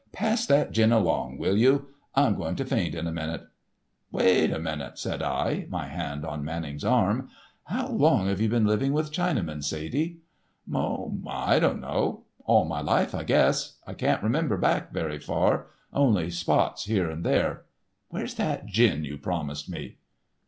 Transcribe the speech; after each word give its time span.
Pass 0.11 0.47
that 0.47 0.71
gin 0.71 0.91
along, 0.91 1.37
will 1.37 1.55
you? 1.55 1.89
I'm 2.15 2.33
going 2.33 2.55
to 2.55 2.65
faint 2.65 2.95
in 2.95 3.05
a 3.05 3.11
minute." 3.11 3.43
"Wait 4.11 4.49
a 4.49 4.57
minute," 4.57 4.97
said 4.97 5.21
I, 5.21 5.67
my 5.69 5.85
hand 5.89 6.25
on 6.25 6.43
Manning's 6.43 6.83
arm. 6.83 7.29
"How 7.65 7.87
long 7.87 8.25
have 8.25 8.41
you 8.41 8.49
been 8.49 8.65
living 8.65 8.93
with 8.93 9.11
Chinamen, 9.11 9.63
Sadie?" 9.63 10.17
"Oh, 10.73 11.19
I 11.29 11.59
don't 11.59 11.81
know. 11.81 12.23
All 12.45 12.65
my 12.65 12.81
life, 12.81 13.13
I 13.13 13.23
guess. 13.23 13.75
I 13.85 13.93
can't 13.93 14.23
remember 14.23 14.57
back 14.57 14.91
very 14.91 15.19
far—only 15.19 16.31
spots 16.31 16.85
here 16.85 17.07
and 17.07 17.23
there. 17.23 17.65
Where's 18.09 18.33
that 18.33 18.65
gin 18.65 19.05
you 19.05 19.19
promised 19.19 19.69
me?" 19.69 19.97